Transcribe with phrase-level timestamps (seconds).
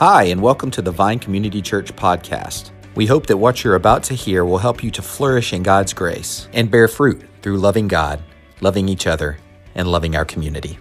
[0.00, 2.70] Hi, and welcome to the Vine Community Church podcast.
[2.94, 5.92] We hope that what you're about to hear will help you to flourish in God's
[5.92, 8.22] grace and bear fruit through loving God,
[8.62, 9.36] loving each other,
[9.74, 10.78] and loving our community.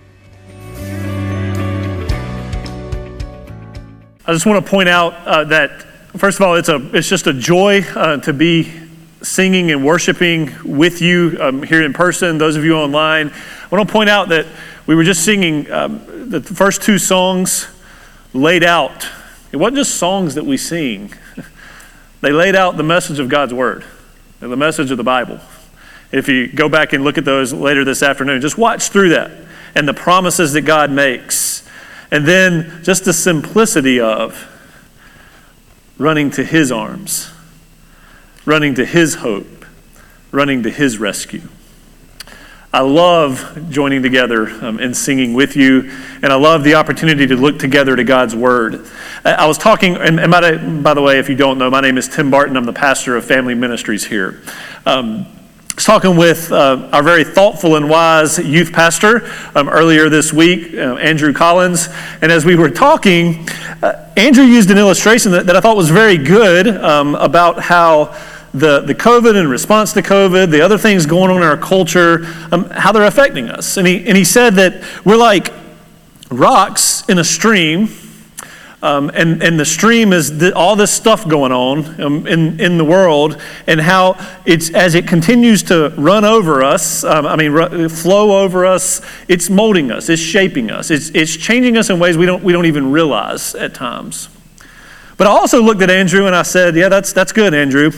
[4.26, 5.81] I just want to point out uh, that,
[6.16, 8.72] first of all, it's, a, it's just a joy uh, to be
[9.22, 13.31] singing and worshiping with you um, here in person, those of you online.
[13.31, 14.45] I want to point out that
[14.88, 17.67] we were just singing um, the first two songs
[18.34, 19.08] laid out.
[19.52, 21.14] It wasn't just songs that we sing,
[22.22, 23.84] they laid out the message of God's Word,
[24.40, 25.40] the message of the Bible.
[26.12, 29.32] If you go back and look at those later this afternoon, just watch through that
[29.76, 31.68] and the promises that God makes.
[32.12, 34.48] And then just the simplicity of
[35.98, 37.32] running to His arms,
[38.46, 39.66] running to His hope,
[40.32, 41.44] running to His rescue.
[42.72, 45.90] I love joining together um, and singing with you,
[46.22, 48.85] and I love the opportunity to look together to God's Word.
[49.26, 51.82] I was talking, and, and by, the, by, the, way, if you don't know, my
[51.82, 52.55] name is Tim Barton.
[52.55, 54.43] I'm the pastor of Family Ministries here.
[54.85, 60.08] Um, I was talking with uh, our very thoughtful and wise youth pastor um, earlier
[60.08, 61.90] this week, uh, Andrew Collins,
[62.21, 63.49] and as we were talking,
[63.82, 68.16] uh, Andrew used an illustration that, that, I thought was very good um, about how
[68.53, 72.25] the, the COVID and response to COVID, the other things going on in our culture,
[72.52, 73.78] um, how they're affecting us.
[73.78, 75.53] And he, and he said that we're like
[76.31, 77.90] rocks in a stream,
[78.81, 82.78] um, and, and the stream is the, all this stuff going on um, in, in
[82.78, 84.16] the world, and how
[84.46, 89.02] it's as it continues to run over us, um, I mean, r- flow over us,
[89.28, 92.53] it's molding us, it's shaping us, it's, it's changing us in ways we don't, we
[92.53, 94.30] don't even realize at times.
[95.18, 97.92] But I also looked at Andrew and I said, Yeah, that's, that's good, Andrew.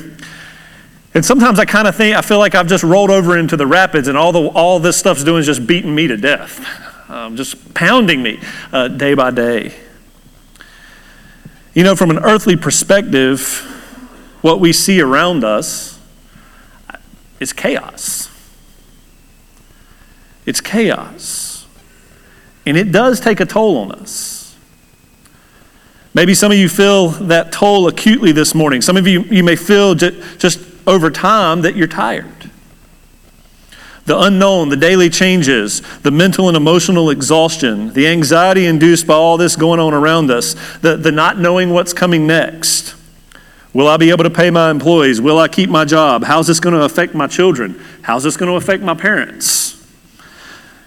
[1.13, 3.67] And sometimes I kind of think, I feel like I've just rolled over into the
[3.67, 6.65] rapids and all, the, all this stuff's doing is just beating me to death,
[7.09, 8.39] um, just pounding me
[8.71, 9.75] uh, day by day.
[11.73, 13.41] You know, from an earthly perspective,
[14.41, 15.99] what we see around us
[17.39, 18.29] is chaos.
[20.45, 21.65] It's chaos.
[22.65, 24.55] And it does take a toll on us.
[26.13, 28.81] Maybe some of you feel that toll acutely this morning.
[28.81, 32.49] Some of you, you may feel just over time that you're tired.
[34.05, 39.37] The unknown, the daily changes, the mental and emotional exhaustion, the anxiety induced by all
[39.37, 42.95] this going on around us, the, the not knowing what's coming next.
[43.73, 45.21] Will I be able to pay my employees?
[45.21, 46.23] Will I keep my job?
[46.23, 47.79] How's this going to affect my children?
[48.01, 49.81] How's this going to affect my parents?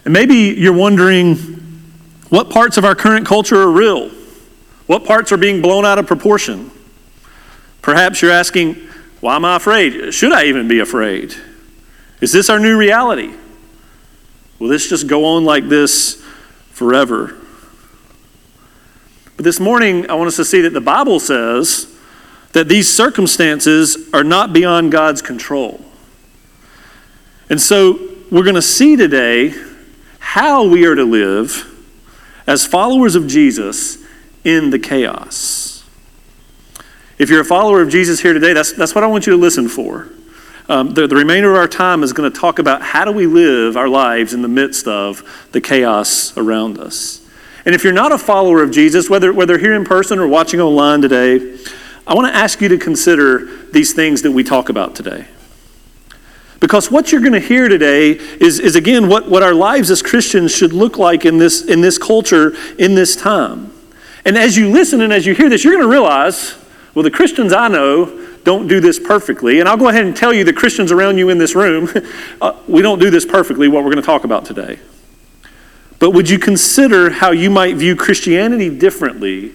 [0.04, 1.36] And maybe you're wondering
[2.28, 4.10] what parts of our current culture are real?
[4.86, 6.70] What parts are being blown out of proportion?
[7.80, 8.76] Perhaps you're asking,
[9.24, 10.12] why am I afraid?
[10.12, 11.34] Should I even be afraid?
[12.20, 13.32] Is this our new reality?
[14.58, 16.22] Will this just go on like this
[16.72, 17.34] forever?
[19.36, 21.90] But this morning, I want us to see that the Bible says
[22.52, 25.82] that these circumstances are not beyond God's control.
[27.48, 27.98] And so
[28.30, 29.54] we're going to see today
[30.18, 31.66] how we are to live
[32.46, 34.04] as followers of Jesus
[34.44, 35.73] in the chaos.
[37.16, 39.38] If you're a follower of Jesus here today, that's, that's what I want you to
[39.38, 40.08] listen for.
[40.68, 43.26] Um, the, the remainder of our time is going to talk about how do we
[43.26, 47.20] live our lives in the midst of the chaos around us.
[47.66, 50.60] And if you're not a follower of Jesus, whether, whether here in person or watching
[50.60, 51.56] online today,
[52.06, 55.26] I want to ask you to consider these things that we talk about today.
[56.60, 60.02] Because what you're going to hear today is, is again, what, what our lives as
[60.02, 63.72] Christians should look like in this, in this culture, in this time.
[64.24, 66.56] And as you listen and as you hear this, you're going to realize
[66.94, 69.60] well, the Christians I know don't do this perfectly.
[69.60, 71.88] And I'll go ahead and tell you, the Christians around you in this room,
[72.40, 74.78] uh, we don't do this perfectly, what we're going to talk about today.
[75.98, 79.52] But would you consider how you might view Christianity differently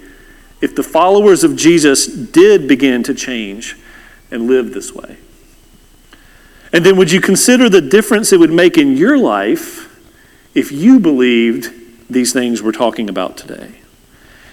[0.61, 3.77] if the followers of Jesus did begin to change
[4.31, 5.17] and live this way?
[6.73, 9.85] And then would you consider the difference it would make in your life
[10.53, 11.73] if you believed
[12.09, 13.78] these things we're talking about today?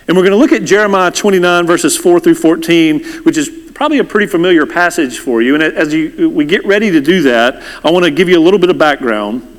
[0.08, 3.98] And we're going to look at Jeremiah 29, verses 4 through 14, which is probably
[3.98, 5.54] a pretty familiar passage for you.
[5.54, 8.40] And as you, we get ready to do that, I want to give you a
[8.40, 9.54] little bit of background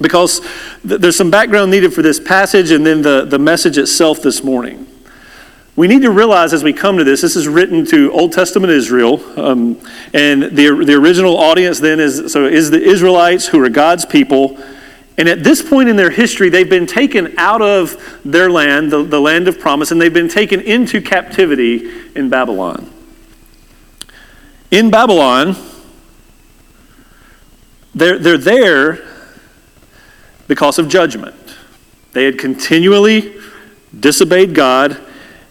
[0.00, 0.40] because
[0.86, 4.42] th- there's some background needed for this passage and then the, the message itself this
[4.42, 4.88] morning.
[5.76, 8.72] We need to realize as we come to this, this is written to Old Testament
[8.72, 9.80] Israel, um,
[10.12, 14.56] and the, the original audience then is so is the Israelites who are God's people
[15.16, 19.02] and at this point in their history, they've been taken out of their land, the,
[19.04, 22.90] the land of promise, and they've been taken into captivity in Babylon.
[24.70, 25.56] In Babylon,
[27.94, 29.06] they're, they're there
[30.48, 31.36] because of judgment.
[32.12, 33.36] They had continually
[33.98, 35.00] disobeyed God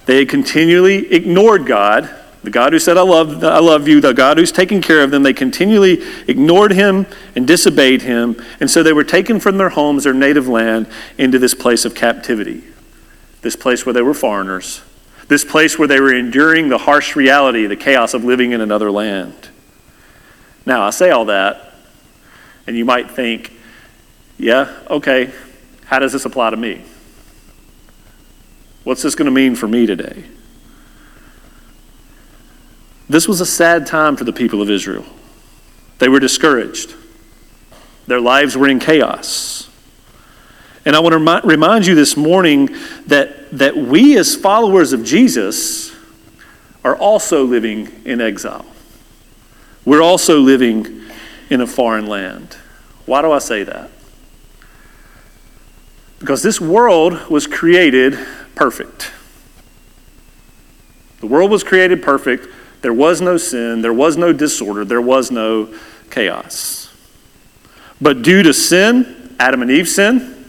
[0.05, 2.09] They had continually ignored God,
[2.43, 5.11] the God who said, I love, I love you, the God who's taking care of
[5.11, 5.23] them.
[5.23, 7.05] They continually ignored him
[7.35, 8.35] and disobeyed him.
[8.59, 10.87] And so they were taken from their homes, their native land,
[11.17, 12.63] into this place of captivity,
[13.41, 14.81] this place where they were foreigners,
[15.29, 18.91] this place where they were enduring the harsh reality, the chaos of living in another
[18.91, 19.49] land.
[20.65, 21.73] Now, I say all that,
[22.67, 23.53] and you might think,
[24.37, 25.31] yeah, okay,
[25.85, 26.83] how does this apply to me?
[28.83, 30.25] What's this going to mean for me today?
[33.13, 35.05] This was a sad time for the people of Israel.
[35.99, 36.95] They were discouraged,
[38.07, 39.69] their lives were in chaos.
[40.83, 42.75] And I want to remind you this morning
[43.05, 45.95] that, that we, as followers of Jesus,
[46.83, 48.65] are also living in exile.
[49.85, 51.03] We're also living
[51.51, 52.57] in a foreign land.
[53.05, 53.91] Why do I say that?
[56.17, 58.17] Because this world was created
[58.55, 59.11] perfect.
[61.19, 62.47] The world was created perfect.
[62.83, 65.73] There was no sin, there was no disorder, there was no
[66.11, 66.93] chaos.
[68.01, 70.45] But due to sin, Adam and Eve sin,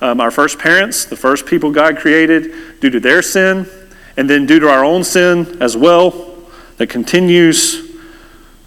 [0.00, 3.68] um, our first parents, the first people God created, due to their sin,
[4.16, 6.36] and then due to our own sin as well,
[6.76, 7.90] that continues,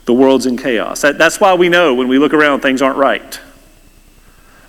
[0.04, 1.00] the world's in chaos.
[1.00, 3.40] That, that's why we know when we look around things aren't right.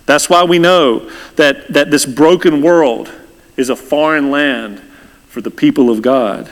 [0.05, 3.11] That's why we know that, that this broken world
[3.57, 4.79] is a foreign land
[5.27, 6.49] for the people of God.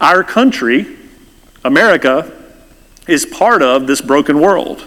[0.00, 0.96] Our country,
[1.64, 2.32] America,
[3.06, 4.84] is part of this broken world.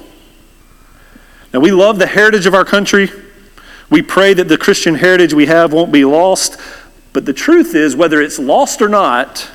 [1.53, 3.11] Now, we love the heritage of our country.
[3.89, 6.59] We pray that the Christian heritage we have won't be lost.
[7.11, 9.51] But the truth is, whether it's lost or not,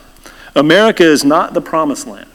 [0.54, 2.28] America is not the promised land.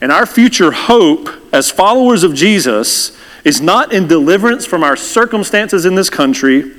[0.00, 5.84] And our future hope as followers of Jesus is not in deliverance from our circumstances
[5.84, 6.72] in this country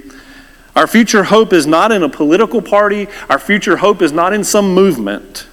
[0.75, 3.07] our future hope is not in a political party.
[3.29, 5.47] Our future hope is not in some movement.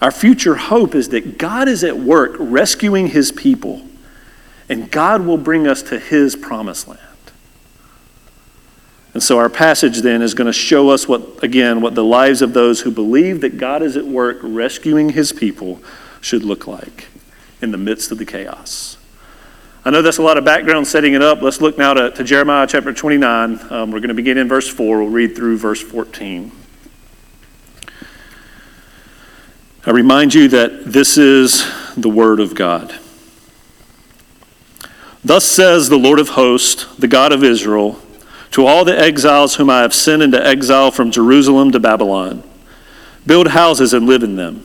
[0.00, 3.82] Our future hope is that God is at work rescuing his people,
[4.68, 7.00] and God will bring us to his promised land.
[9.14, 12.42] And so our passage then is going to show us what, again, what the lives
[12.42, 15.80] of those who believe that God is at work rescuing his people
[16.20, 17.06] should look like
[17.62, 18.96] in the midst of the chaos.
[19.86, 21.42] I know that's a lot of background setting it up.
[21.42, 23.60] Let's look now to, to Jeremiah chapter 29.
[23.68, 25.02] Um, we're going to begin in verse 4.
[25.02, 26.50] We'll read through verse 14.
[29.84, 32.98] I remind you that this is the Word of God.
[35.22, 38.00] Thus says the Lord of hosts, the God of Israel,
[38.52, 42.42] to all the exiles whom I have sent into exile from Jerusalem to Babylon
[43.26, 44.64] build houses and live in them,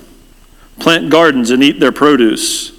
[0.80, 2.79] plant gardens and eat their produce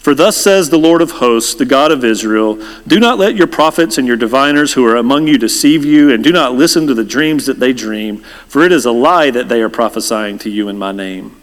[0.00, 3.46] For thus says the Lord of hosts, the God of Israel Do not let your
[3.46, 6.94] prophets and your diviners who are among you deceive you, and do not listen to
[6.94, 10.48] the dreams that they dream, for it is a lie that they are prophesying to
[10.48, 11.38] you in my name.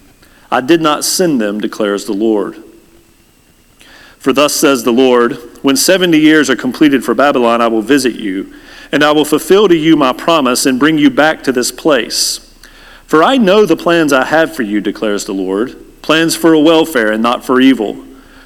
[0.49, 2.63] I did not send them, declares the Lord.
[4.17, 8.15] For thus says the Lord When seventy years are completed for Babylon, I will visit
[8.15, 8.55] you,
[8.91, 12.39] and I will fulfill to you my promise and bring you back to this place.
[13.05, 16.59] For I know the plans I have for you, declares the Lord plans for a
[16.59, 18.06] welfare and not for evil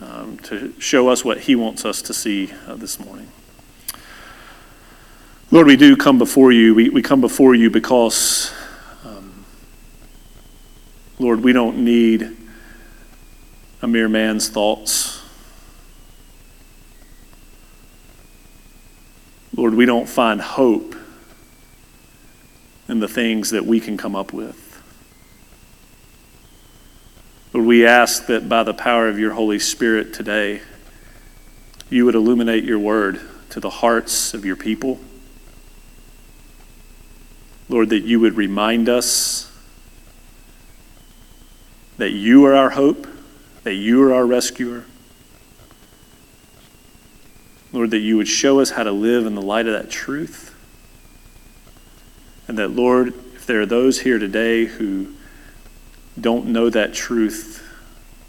[0.00, 3.30] um, to show us what He wants us to see uh, this morning?
[5.50, 6.74] Lord, we do come before you.
[6.74, 8.52] We, we come before you because,
[9.04, 9.44] um,
[11.18, 12.36] Lord, we don't need
[13.80, 15.22] a mere man's thoughts.
[19.56, 20.94] Lord, we don't find hope
[22.88, 24.67] in the things that we can come up with.
[27.52, 30.60] Lord, we ask that by the power of your Holy Spirit today,
[31.88, 35.00] you would illuminate your word to the hearts of your people.
[37.70, 39.50] Lord, that you would remind us
[41.96, 43.06] that you are our hope,
[43.62, 44.84] that you are our rescuer.
[47.72, 50.54] Lord, that you would show us how to live in the light of that truth.
[52.46, 55.14] And that, Lord, if there are those here today who
[56.20, 57.64] don't know that truth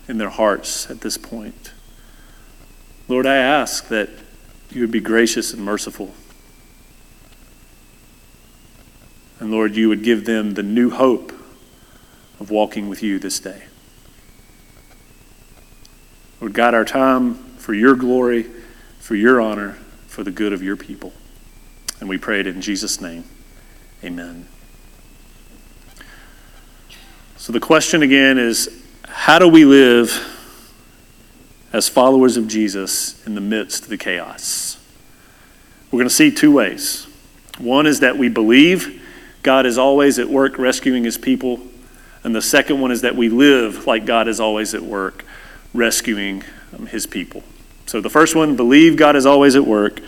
[0.08, 1.72] in their hearts at this point,
[3.08, 4.10] Lord, I ask that
[4.72, 6.13] you would be gracious and merciful.
[9.39, 11.31] And Lord, you would give them the new hope
[12.39, 13.63] of walking with you this day.
[16.39, 18.46] Lord, guide our time for your glory,
[19.00, 19.74] for your honor,
[20.08, 21.13] for the good of your people.
[22.00, 23.25] And we pray it in Jesus' name.
[24.03, 24.48] Amen.
[27.39, 28.69] So the question again is
[29.08, 30.12] how do we live
[31.72, 34.77] as followers of Jesus in the midst of the chaos?
[35.89, 37.08] We're going to see two ways.
[37.58, 39.01] One is that we believe
[39.41, 41.62] God is always at work rescuing his people.
[42.25, 45.24] And the second one is that we live like God is always at work
[45.74, 46.43] rescuing
[46.77, 47.43] um, his people.
[47.86, 50.01] So the first one, believe God is always at work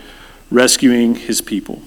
[0.50, 1.80] rescuing his people.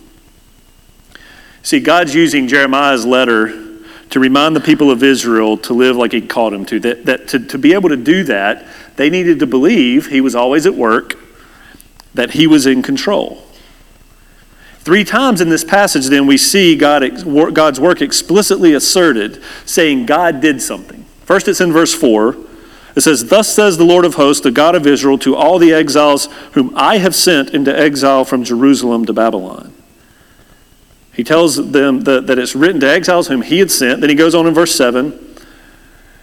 [1.62, 3.65] See, God's using Jeremiah's letter
[4.10, 6.80] to remind the people of Israel to live like he called them to.
[6.80, 10.36] That, that to, to be able to do that, they needed to believe he was
[10.36, 11.16] always at work,
[12.14, 13.44] that he was in control.
[14.80, 17.04] Three times in this passage, then, we see God,
[17.56, 21.06] God's work explicitly asserted, saying God did something.
[21.24, 22.38] First, it's in verse 4.
[22.96, 25.74] It says, Thus says the Lord of hosts, the God of Israel, to all the
[25.74, 29.75] exiles whom I have sent into exile from Jerusalem to Babylon.
[31.16, 34.02] He tells them that, it's written to exiles whom he had sent.
[34.02, 35.18] Then he goes on in verse 7,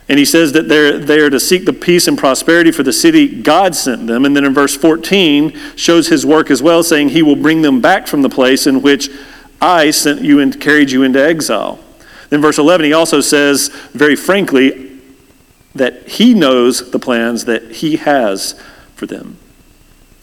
[0.08, 3.40] and he says that they're there to seek the peace and prosperity for the city
[3.40, 4.26] God sent them.
[4.26, 7.80] And then in verse 14 shows his work as well, saying he will bring them
[7.80, 9.08] back from the place in which
[9.61, 11.78] I sent you and carried you into exile.
[12.28, 15.00] Then verse 11, he also says very frankly
[15.75, 18.61] that he knows the plans that he has
[18.94, 19.38] for them.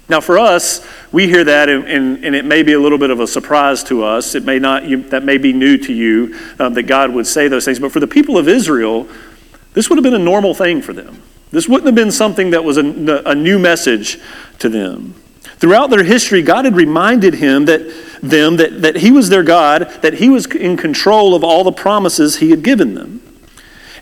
[0.09, 3.09] Now, for us, we hear that, and, and, and, it may be a little bit
[3.09, 4.35] of a surprise to us.
[4.35, 7.47] It may not, you, that may be new to you um, that God would say
[7.47, 7.79] those things.
[7.79, 9.07] But for the people of Israel,
[9.73, 11.21] this would have been a normal thing for them.
[11.51, 14.19] This wouldn't have been something that was a, a new message
[14.59, 15.15] to them.
[15.57, 17.81] Throughout their history, God had reminded him that
[18.21, 21.71] them that, that He was their God, that He was in control of all the
[21.71, 23.21] promises He had given them.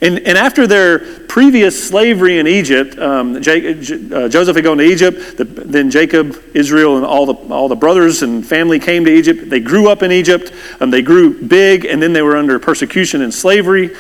[0.02, 5.38] And, and after their previous slavery in Egypt, um, uh, Joseph had gone to Egypt.
[5.38, 9.50] The, then Jacob, Israel, and all the, all the brothers and family came to Egypt.
[9.50, 10.52] They grew up in Egypt.
[10.80, 13.96] Um, they grew big, and then they were under persecution and slavery.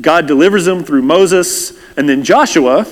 [0.00, 1.78] God delivers them through Moses.
[1.96, 2.86] And then Joshua,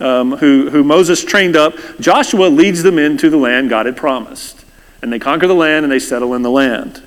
[0.00, 4.64] um, who, who Moses trained up, Joshua leads them into the land God had promised.
[5.02, 7.02] And they conquer the land and they settle in the land.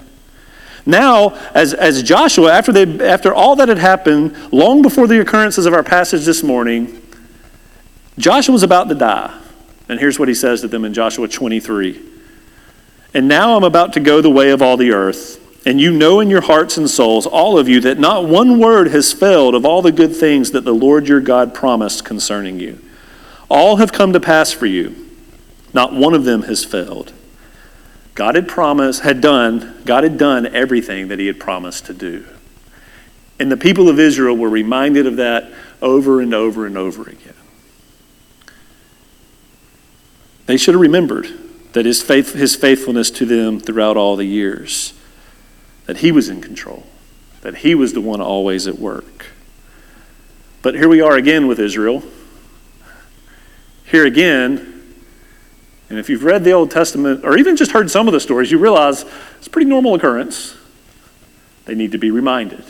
[0.88, 5.66] Now, as, as Joshua, after, they, after all that had happened, long before the occurrences
[5.66, 7.02] of our passage this morning,
[8.18, 9.38] Joshua was about to die.
[9.90, 12.02] And here's what he says to them in Joshua 23
[13.14, 15.44] And now I'm about to go the way of all the earth.
[15.68, 18.88] And you know in your hearts and souls, all of you, that not one word
[18.92, 22.82] has failed of all the good things that the Lord your God promised concerning you.
[23.50, 24.96] All have come to pass for you,
[25.74, 27.12] not one of them has failed.
[28.18, 32.26] God had promised, had done, God had done everything that he had promised to do.
[33.40, 35.52] And the people of Israel were reminded of that
[35.84, 37.36] over and over and over again.
[40.48, 41.28] They should have remembered
[41.74, 44.94] that his, faith, his faithfulness to them throughout all the years,
[45.86, 46.88] that he was in control,
[47.42, 49.28] that he was the one always at work.
[50.64, 52.02] But here we are again with Israel.
[53.86, 54.77] Here again,
[55.90, 58.52] and if you've read the Old Testament or even just heard some of the stories,
[58.52, 59.06] you realize
[59.38, 60.56] it's a pretty normal occurrence.
[61.66, 62.64] They need to be reminded.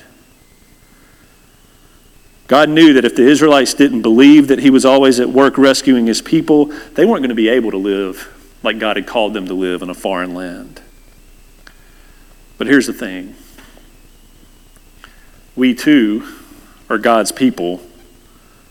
[2.47, 6.05] God knew that if the Israelites didn't believe that He was always at work rescuing
[6.05, 8.33] His people, they weren't going to be able to live
[8.63, 10.81] like God had called them to live in a foreign land.
[12.57, 13.35] But here's the thing
[15.55, 16.27] we too
[16.89, 17.81] are God's people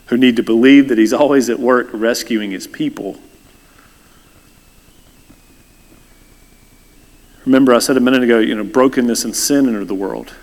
[0.07, 3.19] who need to believe that He's always at work rescuing His people
[7.47, 10.35] Remember, I said a minute ago, you know, brokenness and sin entered the world.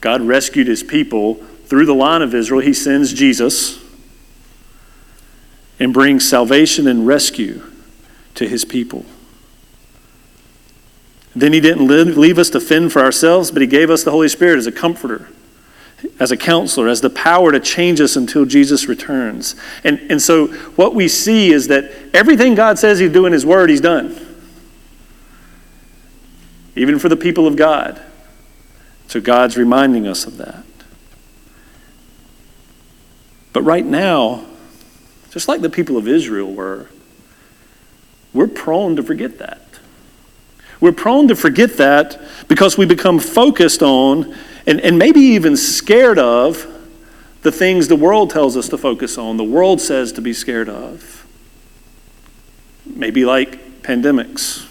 [0.00, 2.60] God rescued his people through the line of Israel.
[2.60, 3.78] He sends Jesus
[5.78, 7.62] and brings salvation and rescue
[8.34, 9.04] to his people.
[11.36, 14.28] Then he didn't leave us to fend for ourselves, but he gave us the Holy
[14.28, 15.28] Spirit as a comforter,
[16.18, 19.54] as a counselor, as the power to change us until Jesus returns.
[19.84, 23.46] And, and so what we see is that everything God says he's doing in his
[23.46, 24.26] word, he's done
[26.74, 28.00] even for the people of God.
[29.08, 30.64] So God's reminding us of that.
[33.52, 34.44] But right now,
[35.30, 36.88] just like the people of Israel were,
[38.32, 39.62] we're prone to forget that.
[40.80, 44.34] We're prone to forget that because we become focused on
[44.66, 46.66] and, and maybe even scared of
[47.42, 50.68] the things the world tells us to focus on, the world says to be scared
[50.68, 51.26] of.
[52.86, 54.68] Maybe like pandemics,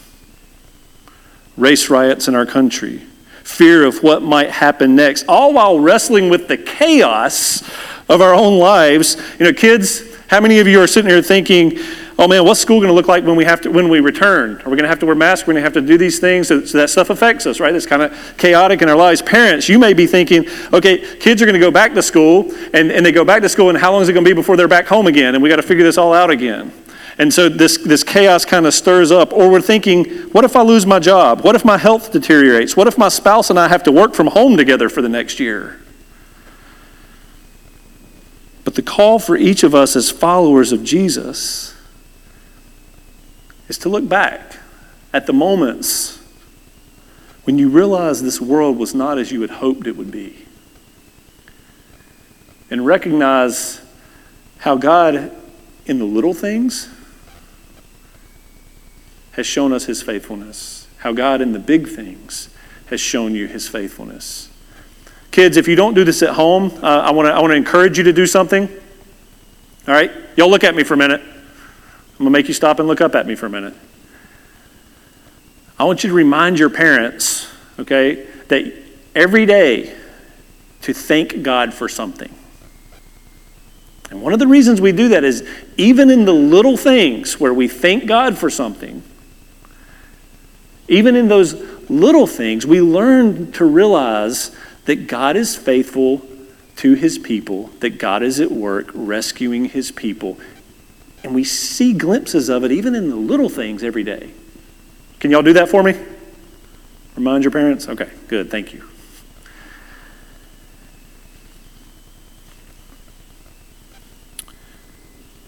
[1.59, 2.99] race riots in our country,
[3.43, 7.61] fear of what might happen next, all while wrestling with the chaos
[8.07, 9.17] of our own lives.
[9.39, 11.77] You know, kids, how many of you are sitting here thinking,
[12.17, 14.57] oh man, what's school going to look like when we have to when we return?
[14.61, 15.47] Are we going to have to wear masks?
[15.47, 16.47] We're going to have to do these things.
[16.47, 17.73] So, so that stuff affects us, right?
[17.73, 19.21] It's kind of chaotic in our lives.
[19.21, 22.91] Parents, you may be thinking, okay, kids are going to go back to school, and,
[22.91, 24.57] and they go back to school, and how long is it going to be before
[24.57, 25.33] they're back home again?
[25.33, 26.71] And we got to figure this all out again.
[27.19, 29.33] And so this, this chaos kind of stirs up.
[29.33, 31.41] Or we're thinking, what if I lose my job?
[31.41, 32.77] What if my health deteriorates?
[32.77, 35.37] What if my spouse and I have to work from home together for the next
[35.37, 35.81] year?
[38.63, 41.75] But the call for each of us as followers of Jesus
[43.67, 44.57] is to look back
[45.11, 46.19] at the moments
[47.43, 50.45] when you realize this world was not as you had hoped it would be.
[52.69, 53.81] And recognize
[54.59, 55.35] how God,
[55.85, 56.87] in the little things,
[59.39, 60.85] has shown us his faithfulness.
[60.97, 62.49] How God, in the big things,
[62.87, 64.49] has shown you his faithfulness.
[65.31, 67.97] Kids, if you don't do this at home, uh, I want to I wanna encourage
[67.97, 68.67] you to do something.
[69.87, 70.11] All right?
[70.35, 71.21] Y'all look at me for a minute.
[71.21, 73.73] I'm going to make you stop and look up at me for a minute.
[75.79, 77.47] I want you to remind your parents,
[77.79, 78.73] okay, that
[79.15, 79.95] every day
[80.81, 82.29] to thank God for something.
[84.11, 87.53] And one of the reasons we do that is even in the little things where
[87.53, 89.01] we thank God for something,
[90.89, 91.53] even in those
[91.89, 94.55] little things, we learn to realize
[94.85, 96.21] that God is faithful
[96.77, 100.37] to his people, that God is at work rescuing his people
[101.23, 104.31] and we see glimpses of it even in the little things every day.
[105.19, 105.99] Can y'all do that for me?
[107.15, 107.87] Remind your parents?
[107.89, 108.87] Okay, good, thank you.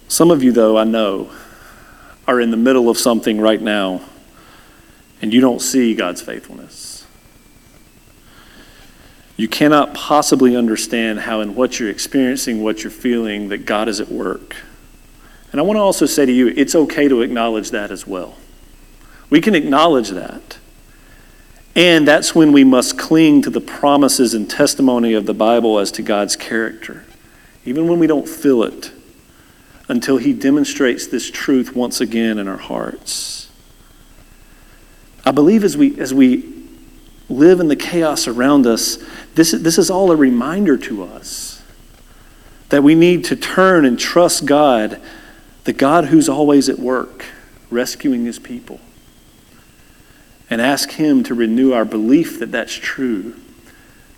[0.10, 1.32] Some of you, though, I know,
[2.28, 4.02] are in the middle of something right now
[5.22, 7.06] and you don't see God's faithfulness.
[9.38, 14.00] You cannot possibly understand how, in what you're experiencing, what you're feeling, that God is
[14.00, 14.56] at work.
[15.52, 18.36] And I want to also say to you, it's okay to acknowledge that as well.
[19.30, 20.58] We can acknowledge that.
[21.76, 25.92] And that's when we must cling to the promises and testimony of the Bible as
[25.94, 27.06] to God's character,
[27.66, 28.92] even when we don't feel it,
[29.88, 33.51] until He demonstrates this truth once again in our hearts.
[35.26, 36.52] I believe as we, as we
[37.30, 38.98] live in the chaos around us,
[39.36, 41.62] this, this is all a reminder to us
[42.70, 45.02] that we need to turn and trust God
[45.64, 47.26] the God who's always at work,
[47.70, 48.80] rescuing his people.
[50.50, 53.36] And ask him to renew our belief that that's true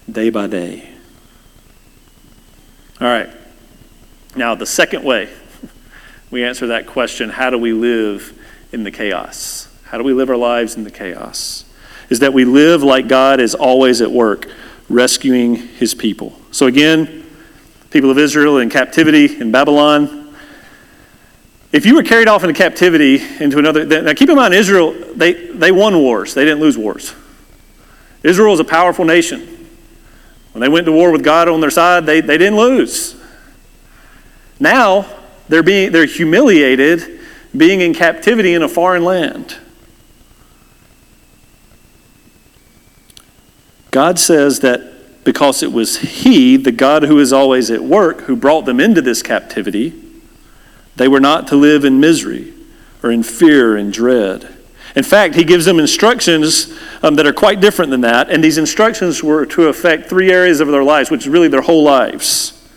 [0.10, 0.90] day by day.
[3.00, 3.30] All right.
[4.36, 5.30] Now, the second way
[6.32, 8.40] we answer that question how do we live
[8.72, 9.68] in the chaos?
[9.94, 11.66] How do we live our lives in the chaos?
[12.10, 14.50] Is that we live like God is always at work,
[14.90, 16.36] rescuing his people.
[16.50, 17.24] So, again,
[17.92, 20.36] people of Israel in captivity in Babylon,
[21.72, 25.34] if you were carried off into captivity into another, now keep in mind, Israel, they,
[25.34, 27.14] they won wars, they didn't lose wars.
[28.24, 29.42] Israel was a powerful nation.
[30.54, 33.16] When they went to war with God on their side, they, they didn't lose.
[34.60, 35.06] Now,
[35.50, 37.20] they're, being, they're humiliated
[37.56, 39.60] being in captivity in a foreign land.
[43.94, 48.36] God says that because it was He, the God who is always at work, who
[48.36, 49.94] brought them into this captivity,
[50.96, 52.54] they were not to live in misery
[53.04, 54.50] or in fear and dread.
[54.96, 58.58] In fact, he gives them instructions um, that are quite different than that, and these
[58.58, 62.68] instructions were to affect three areas of their lives, which is really their whole lives.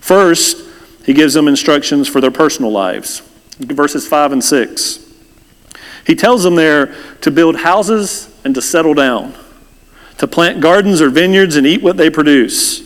[0.00, 0.56] First,
[1.04, 3.20] he gives them instructions for their personal lives.
[3.58, 5.00] Verses 5 and 6.
[6.06, 9.34] He tells them there to build houses and to settle down,
[10.24, 12.84] to plant gardens or vineyards and eat what they produce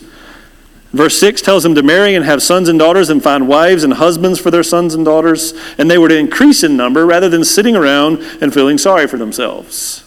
[0.92, 3.92] Verse 6 tells them to marry and have sons and daughters and find wives and
[3.92, 7.44] husbands for their sons and daughters, and they were to increase in number rather than
[7.44, 10.04] sitting around and feeling sorry for themselves.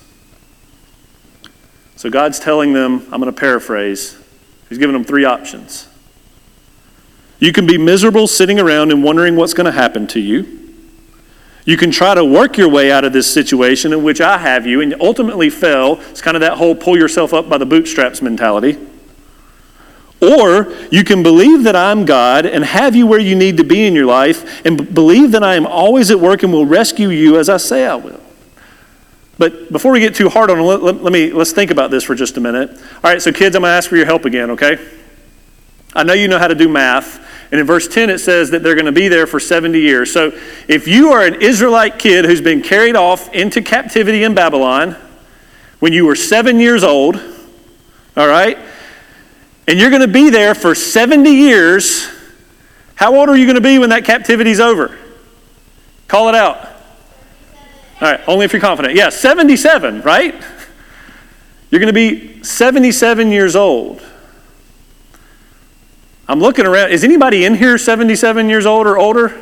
[1.96, 4.18] So God's telling them, I'm going to paraphrase,
[4.70, 5.88] He's giving them three options.
[7.40, 10.61] You can be miserable sitting around and wondering what's going to happen to you.
[11.66, 14.66] You can try to work your way out of this situation in which I have
[14.66, 16.00] you and ultimately fail.
[16.10, 18.78] It's kind of that whole pull yourself up by the bootstraps mentality.
[20.22, 23.88] Or you can believe that I'm God and have you where you need to be
[23.88, 27.10] in your life and b- believe that I am always at work and will rescue
[27.10, 28.22] you as I say I will.
[29.40, 31.90] But before we get too hard on it, let, let, let me let's think about
[31.90, 32.70] this for just a minute.
[32.70, 34.78] All right, so kids, I'm going to ask for your help again, okay?
[35.96, 37.20] I know you know how to do math.
[37.52, 40.12] And in verse 10, it says that they're going to be there for 70 years.
[40.12, 40.32] So
[40.70, 44.96] if you are an Israelite kid who's been carried off into captivity in Babylon
[45.80, 47.18] when you were seven years old,
[48.16, 48.58] all right,
[49.68, 52.08] and you're going to be there for 70 years,
[52.96, 54.98] how old are you going to be when that captivity's over?
[56.08, 56.58] Call it out.
[58.02, 58.96] All right, only if you're confident.
[58.96, 60.34] Yeah, 77, right?
[61.70, 64.02] You're going to be 77 years old.
[66.32, 66.92] I'm looking around.
[66.92, 69.38] Is anybody in here 77 years old or older?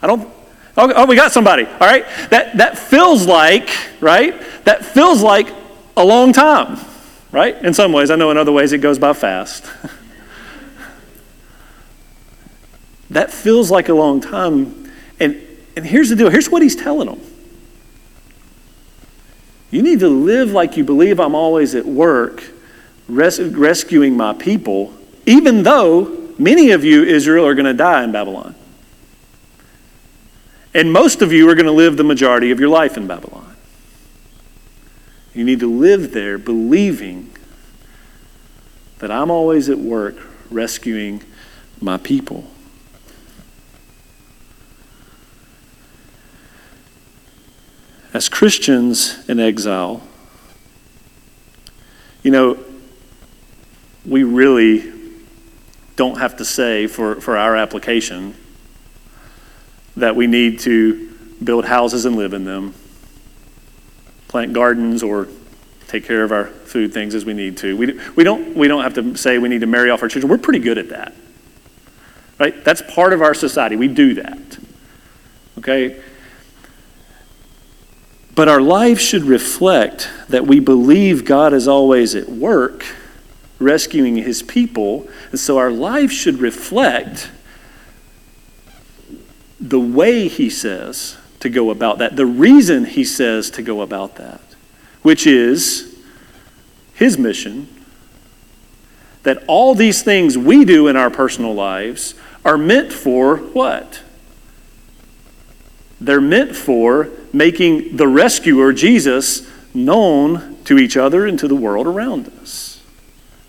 [0.00, 0.32] I don't.
[0.76, 1.64] Oh, oh, we got somebody.
[1.64, 2.06] All right.
[2.30, 4.40] That, that feels like, right?
[4.62, 5.52] That feels like
[5.96, 6.78] a long time,
[7.32, 7.56] right?
[7.64, 8.12] In some ways.
[8.12, 9.68] I know in other ways it goes by fast.
[13.10, 14.88] that feels like a long time.
[15.18, 17.20] And, and here's the deal here's what he's telling them
[19.72, 22.44] you need to live like you believe I'm always at work,
[23.08, 24.94] res- rescuing my people,
[25.26, 28.54] even though many of you, Israel, are going to die in Babylon.
[30.74, 33.56] And most of you are going to live the majority of your life in Babylon.
[35.34, 37.30] You need to live there believing
[38.98, 40.16] that I'm always at work
[40.50, 41.22] rescuing
[41.80, 42.44] my people.
[48.12, 50.02] as Christians in exile,
[52.22, 52.58] you know,
[54.04, 54.92] we really
[55.96, 58.34] don't have to say for, for our application
[59.96, 61.10] that we need to
[61.42, 62.74] build houses and live in them,
[64.28, 65.28] plant gardens, or
[65.88, 67.76] take care of our food things as we need to.
[67.76, 70.30] We, we, don't, we don't have to say we need to marry off our children.
[70.30, 71.14] We're pretty good at that.
[72.38, 72.64] Right?
[72.64, 73.76] That's part of our society.
[73.76, 74.58] We do that.
[75.58, 76.00] Okay?
[78.34, 82.84] But our life should reflect that we believe God is always at work
[83.60, 85.08] rescuing his people.
[85.30, 87.30] And so our life should reflect
[89.60, 94.16] the way he says to go about that, the reason he says to go about
[94.16, 94.40] that,
[95.02, 95.98] which is
[96.94, 97.68] his mission
[99.22, 104.02] that all these things we do in our personal lives are meant for what?
[106.00, 111.86] They're meant for making the rescuer, Jesus, known to each other and to the world
[111.86, 112.69] around us.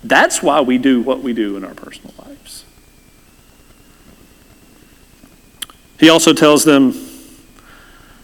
[0.03, 2.65] That's why we do what we do in our personal lives.
[5.99, 6.93] He also tells them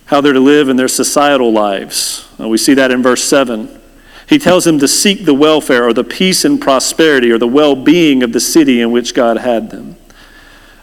[0.05, 2.27] how they're to live in their societal lives.
[2.39, 3.81] We see that in verse 7.
[4.27, 7.75] He tells them to seek the welfare or the peace and prosperity or the well
[7.75, 9.95] being of the city in which God had them.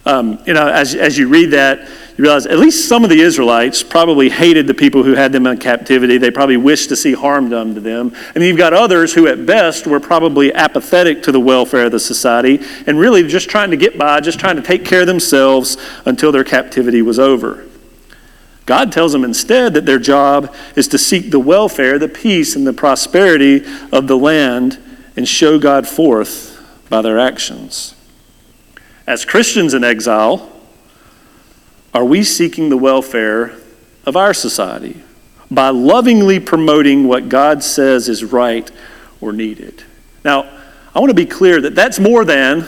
[0.07, 3.21] Um, you know, as, as you read that, you realize at least some of the
[3.21, 6.17] Israelites probably hated the people who had them in captivity.
[6.17, 8.15] They probably wished to see harm done to them.
[8.37, 11.99] And you've got others who, at best, were probably apathetic to the welfare of the
[11.99, 15.77] society and really just trying to get by, just trying to take care of themselves
[16.05, 17.67] until their captivity was over.
[18.65, 22.65] God tells them instead that their job is to seek the welfare, the peace, and
[22.65, 24.79] the prosperity of the land
[25.17, 27.97] and show God forth by their actions.
[29.05, 30.54] As Christians in exile,
[31.95, 33.57] are we seeking the welfare
[34.05, 35.03] of our society
[35.51, 38.69] by lovingly promoting what God says is right
[39.21, 39.85] or needed?
[40.25, 40.51] Now,
[40.93, 42.67] I want to be clear that that's more than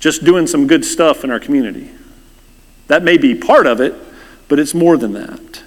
[0.00, 1.90] just doing some good stuff in our community.
[2.88, 3.94] That may be part of it,
[4.48, 5.62] but it's more than that.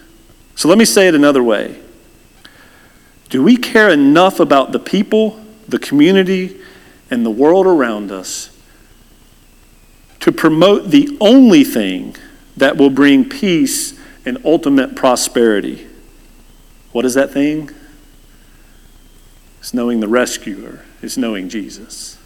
[0.56, 1.80] So let me say it another way.
[3.30, 6.60] Do we care enough about the people, the community,
[7.10, 8.51] and the world around us
[10.22, 12.16] to promote the only thing
[12.58, 15.88] that will bring peace and ultimate prosperity.
[16.92, 17.72] What is that thing?
[19.60, 22.18] It's knowing the rescuer, it's knowing Jesus.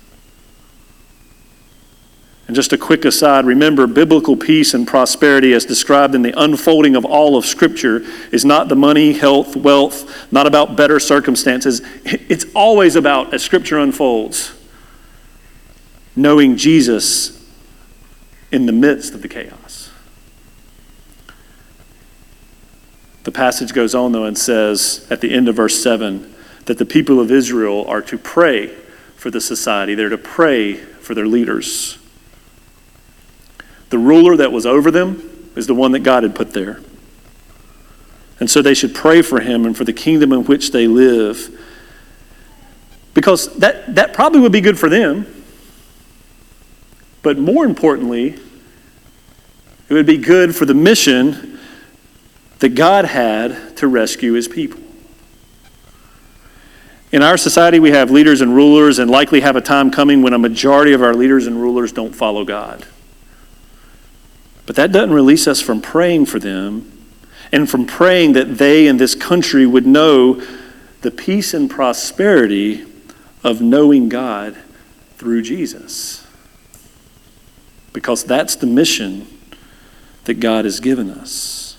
[2.48, 6.96] And just a quick aside remember, biblical peace and prosperity, as described in the unfolding
[6.96, 11.82] of all of Scripture, is not the money, health, wealth, not about better circumstances.
[12.04, 14.54] It's always about, as Scripture unfolds,
[16.16, 17.36] knowing Jesus
[18.56, 19.92] in the midst of the chaos.
[23.26, 26.34] The passage goes on, though, and says at the end of verse 7
[26.66, 28.68] that the people of Israel are to pray
[29.18, 31.98] for the society, they're to pray for their leaders.
[33.90, 36.80] The ruler that was over them is the one that God had put there.
[38.40, 41.60] And so they should pray for him and for the kingdom in which they live.
[43.14, 45.26] Because that, that probably would be good for them
[47.26, 48.40] but more importantly,
[49.90, 51.60] it would be good for the mission
[52.60, 54.82] that God had to rescue his people.
[57.12, 60.34] In our society, we have leaders and rulers, and likely have a time coming when
[60.34, 62.86] a majority of our leaders and rulers don't follow God.
[64.66, 66.92] But that doesn't release us from praying for them
[67.52, 70.42] and from praying that they and this country would know
[71.02, 72.86] the peace and prosperity
[73.44, 74.58] of knowing God
[75.18, 76.26] through Jesus.
[77.94, 79.28] Because that's the mission
[80.26, 81.78] that God has given us.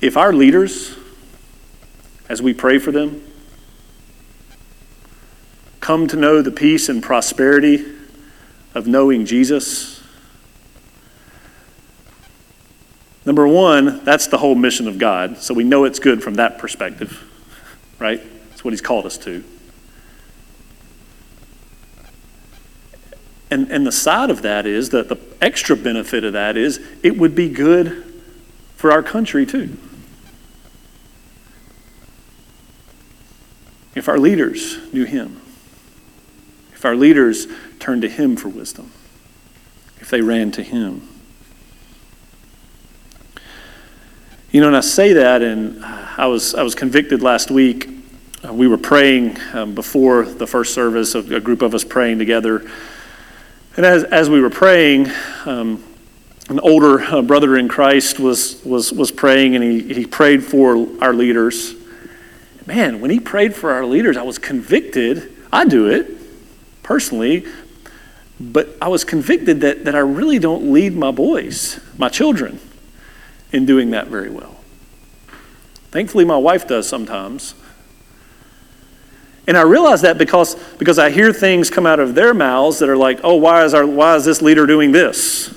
[0.00, 0.96] If our leaders,
[2.28, 3.22] as we pray for them,
[5.80, 7.84] come to know the peace and prosperity
[8.74, 10.02] of knowing Jesus,
[13.24, 15.38] number one, that's the whole mission of God.
[15.38, 17.22] So we know it's good from that perspective,
[17.98, 18.20] right?
[18.50, 19.44] That's what He's called us to.
[23.50, 27.16] And, and the side of that is that the extra benefit of that is it
[27.16, 28.04] would be good
[28.76, 29.76] for our country too.
[33.94, 35.40] If our leaders knew Him,
[36.72, 37.48] if our leaders
[37.80, 38.92] turned to Him for wisdom,
[39.98, 41.06] if they ran to Him.
[44.52, 47.88] You know, and I say that, and I was, I was convicted last week.
[48.44, 52.18] Uh, we were praying um, before the first service, a, a group of us praying
[52.18, 52.68] together
[53.80, 55.10] and as, as we were praying,
[55.46, 55.82] um,
[56.50, 60.86] an older uh, brother in Christ was, was, was praying, and he, he prayed for
[61.02, 61.74] our leaders.
[62.66, 65.34] Man, when he prayed for our leaders, I was convicted.
[65.50, 66.10] I do it
[66.82, 67.46] personally,
[68.38, 72.60] but I was convicted that, that I really don't lead my boys, my children,
[73.50, 74.60] in doing that very well.
[75.90, 77.54] Thankfully, my wife does sometimes.
[79.50, 82.88] And I realize that because, because I hear things come out of their mouths that
[82.88, 85.52] are like, oh, why is, our, why is this leader doing this?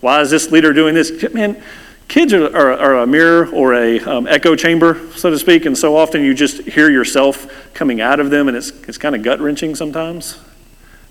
[0.00, 1.10] Why is this leader doing this?
[1.34, 1.60] Man,
[2.06, 5.76] kids are, are, are a mirror or a um, echo chamber, so to speak, and
[5.76, 9.24] so often you just hear yourself coming out of them, and it's, it's kind of
[9.24, 10.38] gut wrenching sometimes.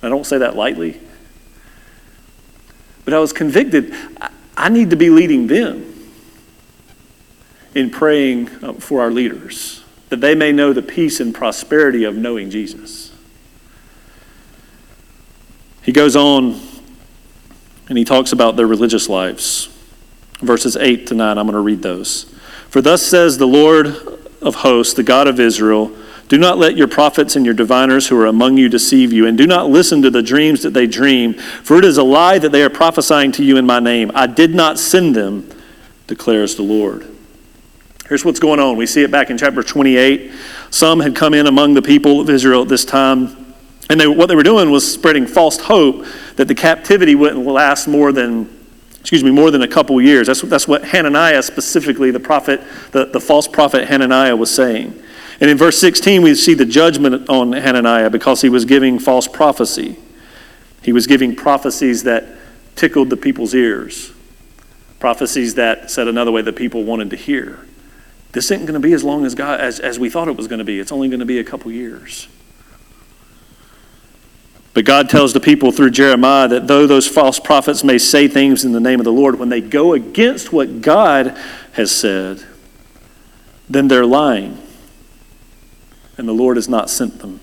[0.02, 1.02] I don't say that lightly.
[3.04, 3.94] But I was convicted.
[4.22, 6.14] I, I need to be leading them
[7.74, 9.82] in praying uh, for our leaders
[10.16, 13.12] that they may know the peace and prosperity of knowing Jesus.
[15.82, 16.58] He goes on
[17.90, 19.68] and he talks about their religious lives.
[20.40, 22.34] Verses 8 to 9, I'm going to read those.
[22.70, 23.88] For thus says the Lord
[24.42, 25.94] of hosts, the God of Israel
[26.30, 29.38] Do not let your prophets and your diviners who are among you deceive you, and
[29.38, 32.54] do not listen to the dreams that they dream, for it is a lie that
[32.54, 34.12] they are prophesying to you in my name.
[34.16, 35.50] I did not send them,
[36.08, 37.15] declares the Lord.
[38.08, 38.78] Here's what's going on.
[38.78, 40.32] We see it back in chapter 28.
[40.70, 43.56] Some had come in among the people of Israel at this time,
[43.90, 47.88] and they, what they were doing was spreading false hope that the captivity wouldn't last
[47.88, 48.48] more than,
[49.00, 50.28] excuse me, more than a couple years.
[50.28, 55.02] That's, that's what Hananiah specifically, the prophet, the, the false prophet Hananiah was saying.
[55.42, 59.28] And in verse 16, we see the judgment on Hananiah because he was giving false
[59.28, 59.98] prophecy.
[60.84, 62.26] He was giving prophecies that
[62.76, 64.12] tickled the people's ears,
[65.00, 67.66] prophecies that, said another way, that people wanted to hear.
[68.36, 70.50] This isn't going to be as long as, God, as, as we thought it was
[70.50, 70.78] going to be.
[70.78, 72.28] It's only going to be a couple years.
[74.74, 78.66] But God tells the people through Jeremiah that though those false prophets may say things
[78.66, 81.40] in the name of the Lord, when they go against what God
[81.72, 82.44] has said,
[83.70, 84.62] then they're lying.
[86.18, 87.40] And the Lord has not sent them.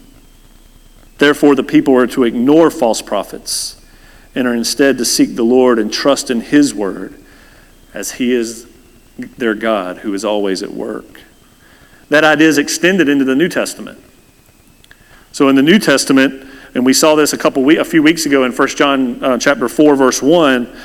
[1.16, 3.82] Therefore, the people are to ignore false prophets
[4.34, 7.14] and are instead to seek the Lord and trust in His word
[7.94, 8.66] as He is
[9.36, 11.22] their God who is always at work.
[12.08, 13.98] That idea is extended into the New Testament.
[15.32, 18.44] So in the New Testament, and we saw this a couple a few weeks ago
[18.44, 20.76] in 1 John uh, chapter 4 verse 1,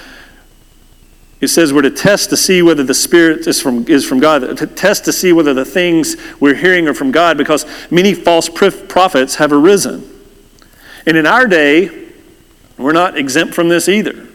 [1.39, 4.58] it says we're to test to see whether the Spirit is from, is from God,
[4.58, 8.50] to test to see whether the things we're hearing are from God, because many false
[8.50, 10.10] prophets have arisen.
[11.06, 12.08] And in our day,
[12.78, 14.28] we're not exempt from this either.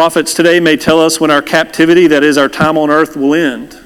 [0.00, 3.34] Prophets today may tell us when our captivity, that is, our time on earth, will
[3.34, 3.78] end.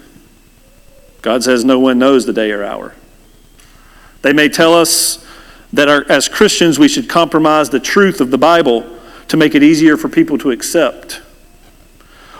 [1.23, 2.95] God says no one knows the day or hour.
[4.23, 5.27] They may tell us
[5.73, 8.89] that our, as Christians we should compromise the truth of the Bible
[9.27, 11.21] to make it easier for people to accept.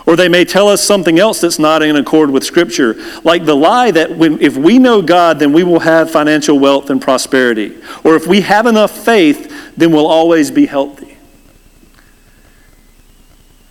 [0.05, 3.57] Or they may tell us something else that's not in accord with Scripture, like the
[3.57, 7.75] lie that when, if we know God, then we will have financial wealth and prosperity.
[8.05, 11.04] Or if we have enough faith, then we'll always be healthy.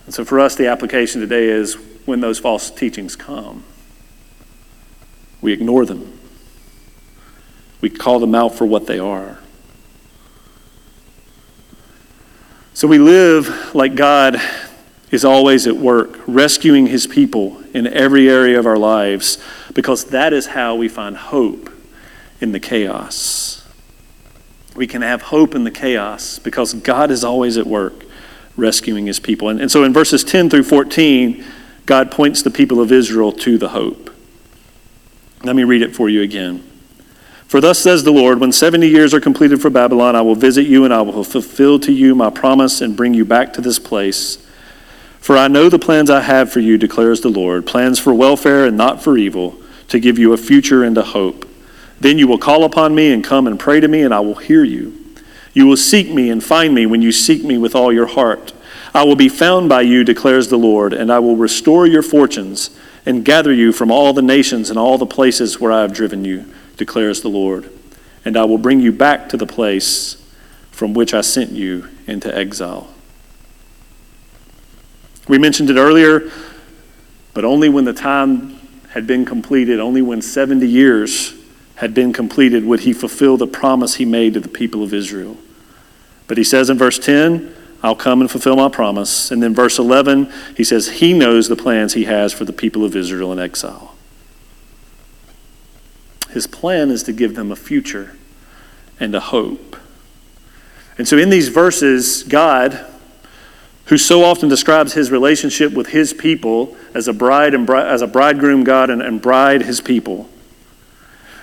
[0.05, 3.63] And so for us, the application today is when those false teachings come,
[5.41, 6.19] we ignore them.
[7.81, 9.39] We call them out for what they are.
[12.73, 14.39] So we live like God
[15.11, 19.37] is always at work, rescuing his people in every area of our lives,
[19.73, 21.71] because that is how we find hope
[22.41, 23.65] in the chaos.
[24.75, 28.04] We can have hope in the chaos because God is always at work
[28.57, 29.49] rescuing his people.
[29.49, 31.43] And, and so in verses 10 through 14,
[31.85, 34.09] God points the people of Israel to the hope.
[35.43, 36.63] Let me read it for you again.
[37.47, 40.65] For thus says the Lord, when 70 years are completed for Babylon, I will visit
[40.65, 43.77] you and I will fulfill to you my promise and bring you back to this
[43.77, 44.45] place.
[45.19, 48.65] For I know the plans I have for you, declares the Lord plans for welfare
[48.65, 49.55] and not for evil,
[49.89, 51.47] to give you a future and a hope.
[51.99, 54.35] Then you will call upon me and come and pray to me, and I will
[54.35, 55.04] hear you.
[55.55, 58.53] You will seek me and find me when you seek me with all your heart.
[58.93, 62.77] I will be found by you, declares the Lord, and I will restore your fortunes
[63.05, 66.25] and gather you from all the nations and all the places where I have driven
[66.25, 67.69] you, declares the Lord.
[68.25, 70.21] And I will bring you back to the place
[70.71, 72.89] from which I sent you into exile.
[75.29, 76.29] We mentioned it earlier,
[77.33, 81.33] but only when the time had been completed, only when 70 years
[81.75, 85.37] had been completed, would he fulfill the promise he made to the people of Israel.
[86.27, 89.29] But he says in verse 10, I'll come and fulfill my promise.
[89.29, 92.83] And then verse 11, he says he knows the plans he has for the people
[92.83, 93.95] of Israel in exile.
[96.31, 98.15] His plan is to give them a future
[98.99, 99.77] and a hope.
[100.97, 102.85] And so in these verses, God,
[103.85, 108.01] who so often describes his relationship with his people as a bride and bride, as
[108.01, 110.27] a bridegroom God and, and bride his people,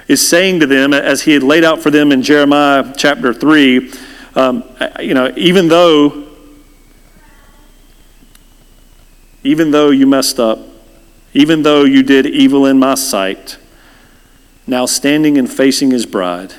[0.09, 3.93] is saying to them, as he had laid out for them in Jeremiah chapter 3,
[4.35, 4.65] um,
[5.01, 6.27] you know, even though,
[9.43, 10.59] even though you messed up,
[11.35, 13.59] even though you did evil in my sight,
[14.67, 16.55] now standing and facing his bride,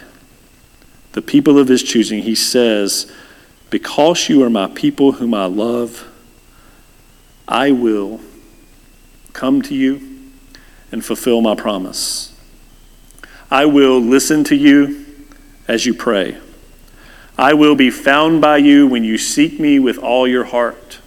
[1.14, 3.12] the people of his choosing, he says,
[3.70, 6.08] because you are my people whom I love,
[7.48, 8.20] I will
[9.34, 10.32] come to you
[10.92, 12.36] and fulfill my promise.
[13.50, 15.06] I will listen to you
[15.68, 16.38] as you pray.
[17.44, 21.00] I will be found by you when you seek me with all your heart.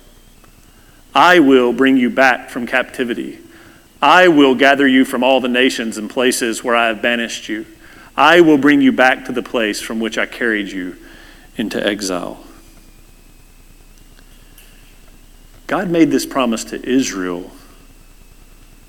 [1.15, 3.39] I will bring you back from captivity.
[4.03, 7.65] I will gather you from all the nations and places where I have banished you.
[8.19, 10.99] I will bring you back to the place from which I carried you
[11.57, 12.45] into exile.
[15.67, 17.51] God made this promise to Israel,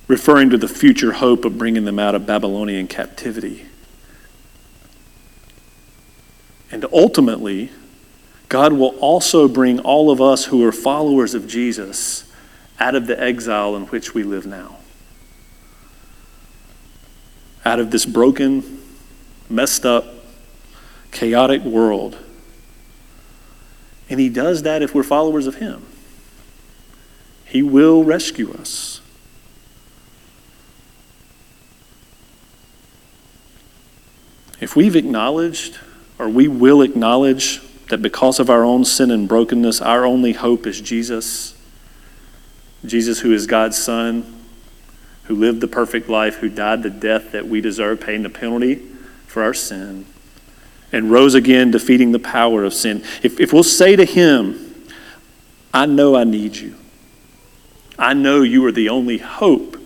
[0.09, 3.67] referring to the future hope of bringing them out of Babylonian captivity.
[6.71, 7.71] And ultimately,
[8.49, 12.31] God will also bring all of us who are followers of Jesus
[12.79, 14.77] out of the exile in which we live now.
[17.65, 18.81] Out of this broken,
[19.49, 20.05] messed up,
[21.11, 22.17] chaotic world.
[24.09, 25.85] And He does that if we're followers of Him.
[27.45, 29.01] He will rescue us.
[34.59, 35.77] If we've acknowledged,
[36.19, 40.67] or we will acknowledge, that because of our own sin and brokenness, our only hope
[40.67, 41.55] is Jesus,
[42.85, 44.35] Jesus, who is God's Son,
[45.23, 48.75] who lived the perfect life, who died the death that we deserve, paying the penalty
[49.25, 50.05] for our sin,
[50.91, 53.03] and rose again, defeating the power of sin.
[53.23, 54.75] If, if we'll say to Him,
[55.73, 56.75] I know I need you.
[57.99, 59.77] I know you are the only hope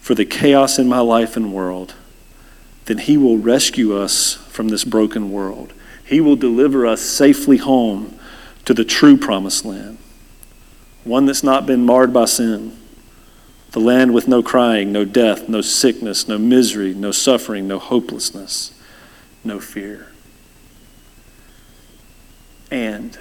[0.00, 1.94] for the chaos in my life and world,
[2.86, 5.72] then He will rescue us from this broken world.
[6.04, 8.18] He will deliver us safely home
[8.66, 9.96] to the true promised land,
[11.02, 12.76] one that's not been marred by sin,
[13.70, 18.78] the land with no crying, no death, no sickness, no misery, no suffering, no hopelessness,
[19.44, 20.08] no fear.
[22.70, 23.18] And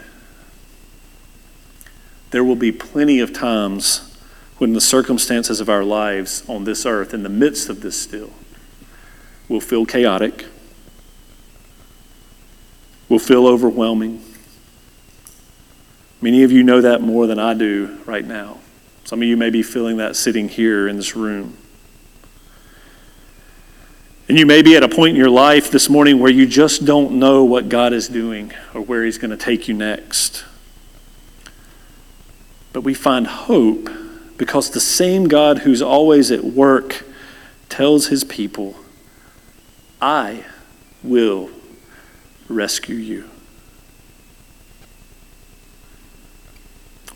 [2.32, 4.14] there will be plenty of times
[4.58, 8.32] when the circumstances of our lives on this earth, in the midst of this still,
[9.48, 10.46] will feel chaotic,
[13.10, 14.24] will feel overwhelming.
[16.22, 18.60] Many of you know that more than I do right now.
[19.04, 21.58] Some of you may be feeling that sitting here in this room.
[24.28, 26.86] And you may be at a point in your life this morning where you just
[26.86, 30.46] don't know what God is doing or where He's going to take you next.
[32.72, 33.90] But we find hope
[34.38, 37.04] because the same God who's always at work
[37.68, 38.76] tells his people,
[40.02, 40.46] I
[41.04, 41.50] will
[42.50, 43.30] rescue you.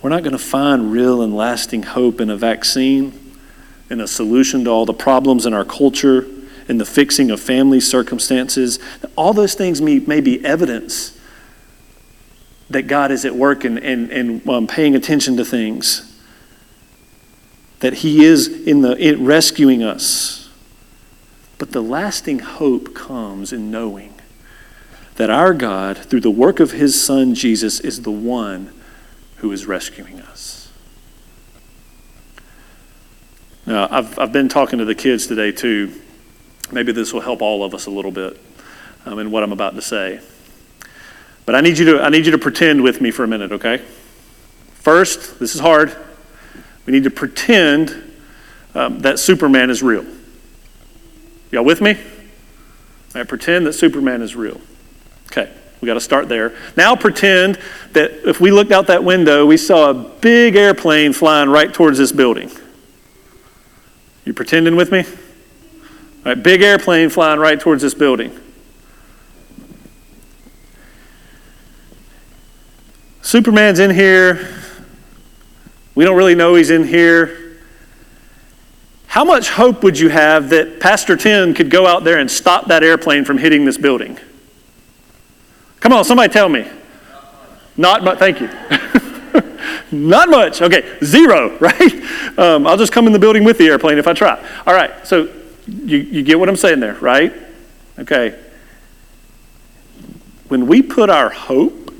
[0.02, 3.38] We're not going to find real and lasting hope in a vaccine,
[3.90, 6.28] in a solution to all the problems in our culture,
[6.68, 8.80] in the fixing of family circumstances.
[9.16, 11.18] All those things may, may be evidence
[12.70, 16.10] that God is at work and, and, and um, paying attention to things.
[17.80, 20.50] That He is in the in rescuing us.
[21.58, 24.13] But the lasting hope comes in knowing
[25.16, 28.74] that our God, through the work of His Son Jesus, is the one
[29.38, 30.72] who is rescuing us.
[33.66, 36.02] Now, I've, I've been talking to the kids today too.
[36.72, 38.40] Maybe this will help all of us a little bit
[39.06, 40.20] um, in what I'm about to say.
[41.46, 43.52] But I need you to I need you to pretend with me for a minute,
[43.52, 43.80] okay?
[44.76, 45.96] First, this is hard.
[46.86, 48.14] We need to pretend
[48.76, 50.06] um, that Superman is real.
[51.52, 51.98] Y'all with me?
[53.14, 54.60] Right, pretend that Superman is real.
[55.84, 56.56] We got to start there.
[56.78, 57.60] Now pretend
[57.92, 61.98] that if we looked out that window, we saw a big airplane flying right towards
[61.98, 62.50] this building.
[64.24, 65.00] You pretending with me?
[65.00, 68.40] All right, big airplane flying right towards this building.
[73.22, 74.56] Superman's in here.
[75.96, 77.60] We don't really know he's in here.
[79.08, 82.68] How much hope would you have that Pastor Tim could go out there and stop
[82.68, 84.18] that airplane from hitting this building?
[85.84, 86.66] Come on, somebody tell me.
[87.76, 88.18] Not much.
[88.18, 88.48] Thank you.
[89.92, 90.62] Not much.
[90.62, 92.40] Okay, zero, right?
[92.40, 94.42] Um, I'll just come in the building with the airplane if I try.
[94.66, 95.28] All right, so
[95.68, 97.34] you, you get what I'm saying there, right?
[98.00, 98.40] Okay.
[100.48, 101.94] When we put our hope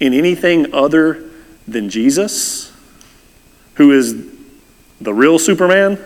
[0.00, 1.30] in anything other
[1.66, 2.70] than Jesus,
[3.76, 4.26] who is
[5.00, 5.98] the real Superman,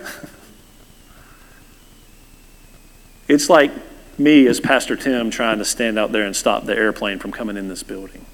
[3.27, 3.71] it's like
[4.19, 7.57] me as Pastor Tim trying to stand out there and stop the airplane from coming
[7.57, 8.25] in this building.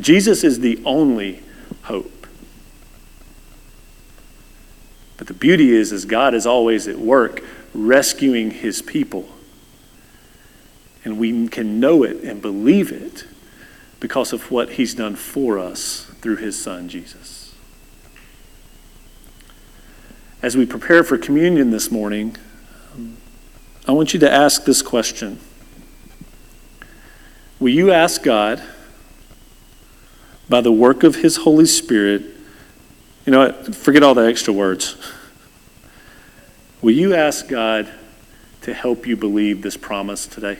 [0.00, 1.42] Jesus is the only
[1.82, 2.26] hope.
[5.16, 7.42] But the beauty is, is God is always at work
[7.74, 9.28] rescuing his people.
[11.04, 13.24] And we can know it and believe it
[14.00, 17.54] because of what he's done for us through his son, Jesus.
[20.40, 22.36] As we prepare for communion this morning,
[23.88, 25.40] I want you to ask this question
[27.58, 28.62] Will you ask God,
[30.48, 32.22] by the work of his Holy Spirit,
[33.24, 33.74] you know what?
[33.74, 34.96] Forget all the extra words.
[36.80, 37.92] Will you ask God
[38.62, 40.58] to help you believe this promise today?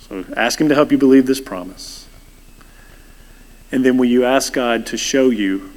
[0.00, 2.06] So ask Him to help you believe this promise.
[3.72, 5.72] And then will you ask God to show you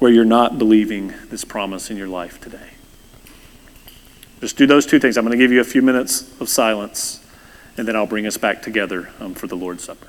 [0.00, 2.70] where you're not believing this promise in your life today?
[4.40, 5.16] Just do those two things.
[5.16, 7.24] I'm going to give you a few minutes of silence,
[7.76, 10.08] and then I'll bring us back together um, for the Lord's Supper.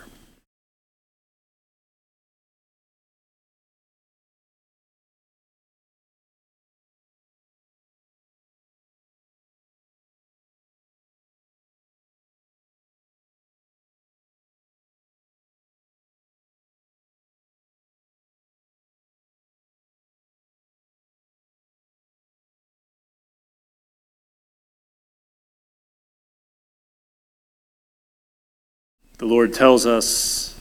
[29.21, 30.59] The Lord tells us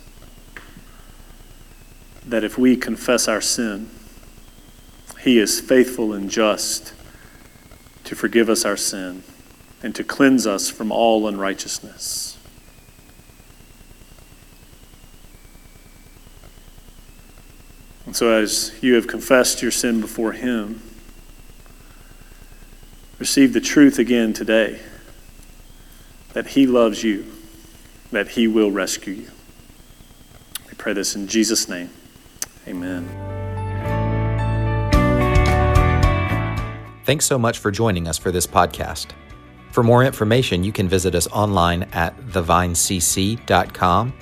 [2.26, 3.88] that if we confess our sin,
[5.22, 6.92] He is faithful and just
[8.04, 9.22] to forgive us our sin
[9.82, 12.36] and to cleanse us from all unrighteousness.
[18.04, 20.82] And so, as you have confessed your sin before Him,
[23.18, 24.80] receive the truth again today
[26.34, 27.24] that He loves you
[28.12, 29.30] that He will rescue you.
[30.68, 31.90] We pray this in Jesus' name.
[32.66, 33.08] Amen.
[37.04, 39.12] Thanks so much for joining us for this podcast.
[39.72, 44.12] For more information, you can visit us online at thevinecc.com,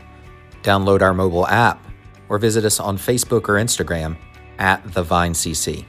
[0.62, 1.84] download our mobile app,
[2.28, 4.16] or visit us on Facebook or Instagram
[4.58, 5.84] at thevinecc.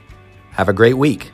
[0.52, 1.32] Have a great week.